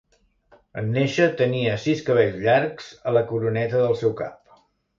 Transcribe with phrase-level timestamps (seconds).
[0.81, 4.61] En néixer, tenia sis cabells llargs a la coroneta del seu cap.